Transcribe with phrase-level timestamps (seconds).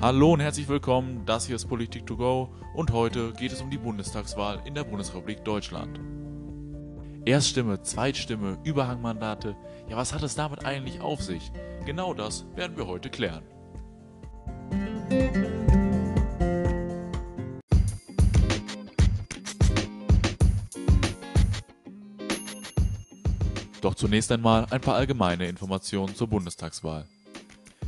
[0.00, 3.68] Hallo und herzlich willkommen, das hier ist Politik to go und heute geht es um
[3.68, 5.98] die Bundestagswahl in der Bundesrepublik Deutschland.
[7.24, 9.56] Erststimme, Zweitstimme, Überhangmandate,
[9.88, 11.50] ja was hat es damit eigentlich auf sich?
[11.84, 13.42] Genau das werden wir heute klären.
[23.80, 27.04] Doch zunächst einmal ein paar allgemeine Informationen zur Bundestagswahl.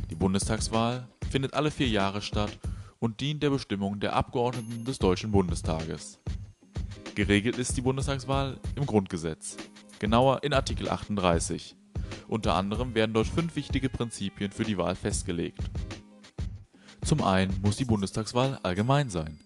[0.09, 2.59] Die Bundestagswahl findet alle vier Jahre statt
[2.99, 6.19] und dient der Bestimmung der Abgeordneten des Deutschen Bundestages.
[7.15, 9.57] Geregelt ist die Bundestagswahl im Grundgesetz,
[9.99, 11.75] genauer in Artikel 38.
[12.27, 15.61] Unter anderem werden dort fünf wichtige Prinzipien für die Wahl festgelegt.
[17.03, 19.39] Zum einen muss die Bundestagswahl allgemein sein.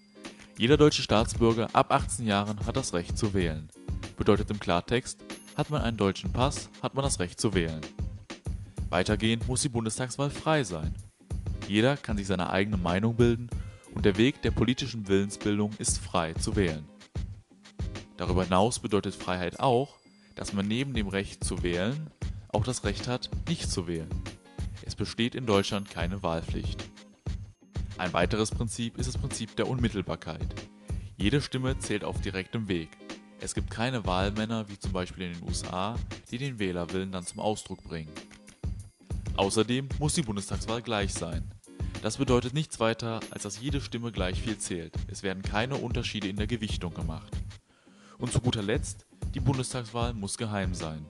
[0.58, 3.70] Jeder deutsche Staatsbürger ab 18 Jahren hat das Recht zu wählen.
[4.18, 5.24] Bedeutet im Klartext,
[5.56, 7.82] hat man einen deutschen Pass, hat man das Recht zu wählen.
[8.90, 10.94] Weitergehend muss die Bundestagswahl frei sein.
[11.68, 13.50] Jeder kann sich seine eigene Meinung bilden
[13.94, 16.86] und der Weg der politischen Willensbildung ist frei zu wählen.
[18.18, 19.98] Darüber hinaus bedeutet Freiheit auch,
[20.36, 22.12] dass man neben dem Recht zu wählen
[22.50, 24.10] auch das Recht hat, nicht zu wählen.
[24.84, 26.86] Es besteht in Deutschland keine Wahlpflicht.
[27.98, 30.54] Ein weiteres Prinzip ist das Prinzip der Unmittelbarkeit.
[31.18, 32.90] Jede Stimme zählt auf direktem Weg.
[33.42, 35.96] Es gibt keine Wahlmänner wie zum Beispiel in den USA,
[36.32, 38.12] die den Wählerwillen dann zum Ausdruck bringen.
[39.36, 41.55] Außerdem muss die Bundestagswahl gleich sein.
[42.06, 44.94] Das bedeutet nichts weiter, als dass jede Stimme gleich viel zählt.
[45.08, 47.36] Es werden keine Unterschiede in der Gewichtung gemacht.
[48.20, 51.04] Und zu guter Letzt, die Bundestagswahl muss geheim sein.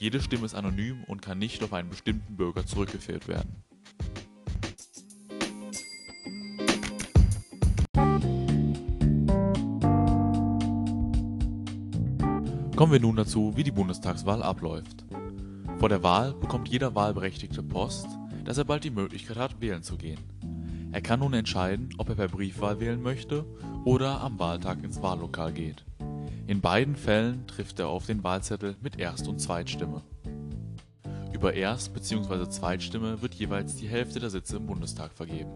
[0.00, 3.62] Jede Stimme ist anonym und kann nicht auf einen bestimmten Bürger zurückgeführt werden.
[12.74, 15.04] Kommen wir nun dazu, wie die Bundestagswahl abläuft.
[15.78, 18.08] Vor der Wahl bekommt jeder Wahlberechtigte Post,
[18.44, 20.20] dass er bald die Möglichkeit hat, wählen zu gehen.
[20.92, 23.44] Er kann nun entscheiden, ob er per Briefwahl wählen möchte
[23.84, 25.84] oder am Wahltag ins Wahllokal geht.
[26.46, 30.02] In beiden Fällen trifft er auf den Wahlzettel mit Erst- und Zweitstimme.
[31.32, 32.48] Über Erst- bzw.
[32.48, 35.50] Zweitstimme wird jeweils die Hälfte der Sitze im Bundestag vergeben.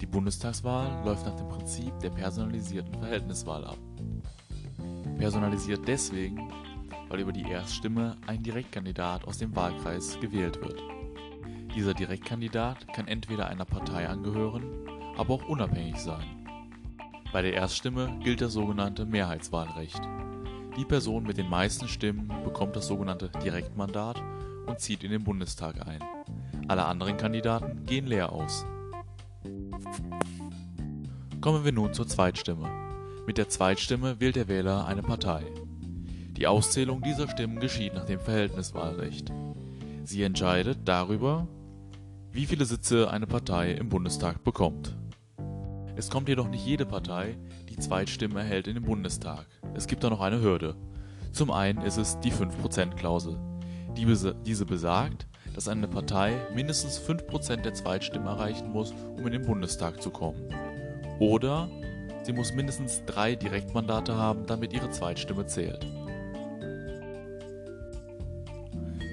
[0.00, 3.78] Die Bundestagswahl läuft nach dem Prinzip der personalisierten Verhältniswahl ab.
[5.18, 6.50] Personalisiert deswegen,
[7.08, 10.82] weil über die Erststimme ein Direktkandidat aus dem Wahlkreis gewählt wird.
[11.74, 14.64] Dieser Direktkandidat kann entweder einer Partei angehören,
[15.16, 16.46] aber auch unabhängig sein.
[17.32, 20.00] Bei der Erststimme gilt das sogenannte Mehrheitswahlrecht.
[20.76, 24.22] Die Person mit den meisten Stimmen bekommt das sogenannte Direktmandat
[24.66, 26.00] und zieht in den Bundestag ein.
[26.68, 28.66] Alle anderen Kandidaten gehen leer aus.
[31.40, 32.70] Kommen wir nun zur Zweitstimme.
[33.26, 35.42] Mit der Zweitstimme wählt der Wähler eine Partei.
[36.36, 39.32] Die Auszählung dieser Stimmen geschieht nach dem Verhältniswahlrecht.
[40.04, 41.48] Sie entscheidet darüber,
[42.32, 44.96] wie viele Sitze eine Partei im Bundestag bekommt.
[45.96, 47.36] Es kommt jedoch nicht jede Partei,
[47.68, 49.46] die Zweitstimme erhält in den Bundestag.
[49.74, 50.74] Es gibt da noch eine Hürde.
[51.32, 53.38] Zum einen ist es die 5%-Klausel.
[53.98, 59.32] Die bes diese besagt, dass eine Partei mindestens 5% der Zweitstimmen erreichen muss, um in
[59.32, 60.48] den Bundestag zu kommen.
[61.18, 61.68] Oder
[62.22, 65.86] Sie muss mindestens drei Direktmandate haben, damit ihre Zweitstimme zählt.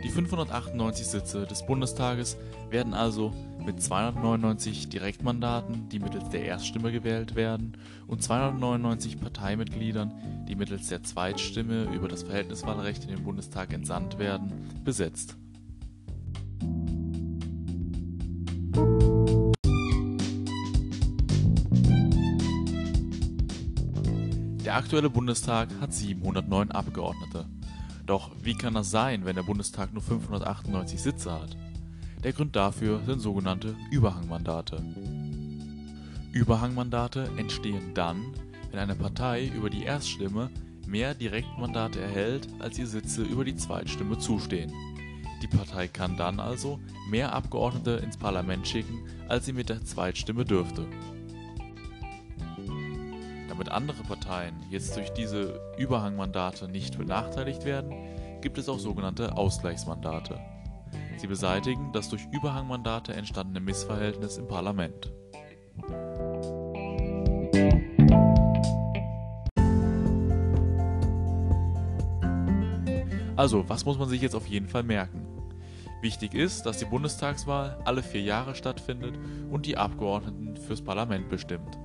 [0.03, 2.37] Die 598 Sitze des Bundestages
[2.69, 3.33] werden also
[3.65, 7.77] mit 299 Direktmandaten, die mittels der Erststimme gewählt werden,
[8.07, 14.53] und 299 Parteimitgliedern, die mittels der Zweitstimme über das Verhältniswahlrecht in den Bundestag entsandt werden,
[14.85, 15.35] besetzt.
[24.63, 27.47] Der aktuelle Bundestag hat 709 Abgeordnete.
[28.09, 31.55] Doch wie kann das sein, wenn der Bundestag nur 598 Sitze hat?
[32.23, 34.81] Der Grund dafür sind sogenannte Überhangmandate.
[36.31, 38.33] Überhangmandate entstehen dann,
[38.71, 40.49] wenn eine Partei über die Erststimme
[40.87, 44.73] mehr Direktmandate erhält, als ihr Sitze über die Zweitstimme zustehen.
[45.43, 46.79] Die Partei kann dann also
[47.11, 50.87] mehr Abgeordnete ins Parlament schicken, als sie mit der Zweitstimme dürfte.
[53.59, 57.93] Damit andere Parteien jetzt durch diese Überhangmandate nicht benachteiligt werden,
[58.39, 60.39] gibt es auch sogenannte Ausgleichsmandate.
[61.17, 65.11] Sie beseitigen das durch Überhangmandate entstandene Missverhältnis im Parlament.
[73.35, 75.27] Also, was muss man sich jetzt auf jeden Fall merken?
[76.01, 79.15] Wichtig ist, dass die Bundestagswahl alle vier Jahre stattfindet
[79.51, 81.77] und die Abgeordneten fürs Parlament bestimmt.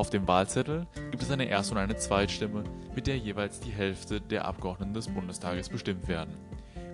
[0.00, 2.64] Auf dem Wahlzettel gibt es eine Erst- und eine Zweitstimme,
[2.94, 6.38] mit der jeweils die Hälfte der Abgeordneten des Bundestages bestimmt werden.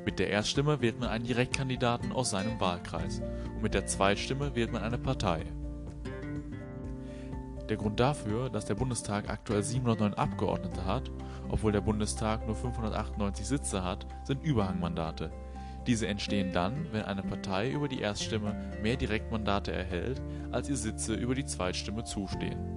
[0.05, 3.21] Mit der Erststimme wählt man einen Direktkandidaten aus seinem Wahlkreis
[3.55, 5.45] und mit der Zweitstimme wählt man eine Partei.
[7.69, 11.09] Der Grund dafür, dass der Bundestag aktuell 709 Abgeordnete hat,
[11.49, 15.31] obwohl der Bundestag nur 598 Sitze hat, sind Überhangmandate.
[15.87, 20.21] Diese entstehen dann, wenn eine Partei über die Erststimme mehr Direktmandate erhält,
[20.51, 22.76] als ihr Sitze über die Zweitstimme zustehen.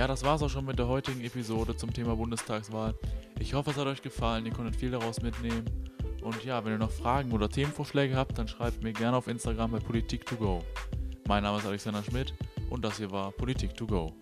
[0.00, 2.94] Ja, das war's auch schon mit der heutigen Episode zum Thema Bundestagswahl.
[3.38, 5.64] Ich hoffe, es hat euch gefallen, ihr konntet viel daraus mitnehmen.
[6.22, 9.72] Und ja, wenn ihr noch Fragen oder Themenvorschläge habt, dann schreibt mir gerne auf Instagram
[9.72, 10.62] bei Politik2Go.
[11.28, 12.32] Mein Name ist Alexander Schmidt
[12.70, 14.12] und das hier war Politik2Go.